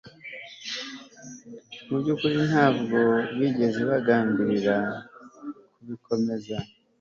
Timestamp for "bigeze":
3.39-3.81